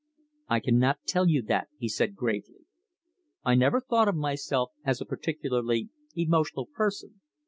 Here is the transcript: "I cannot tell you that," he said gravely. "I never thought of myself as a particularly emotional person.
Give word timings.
"I 0.49 0.61
cannot 0.61 1.01
tell 1.05 1.29
you 1.29 1.43
that," 1.43 1.67
he 1.77 1.87
said 1.87 2.15
gravely. 2.15 2.65
"I 3.45 3.53
never 3.53 3.79
thought 3.79 4.07
of 4.07 4.15
myself 4.15 4.71
as 4.83 4.99
a 4.99 5.05
particularly 5.05 5.89
emotional 6.15 6.65
person. 6.65 7.21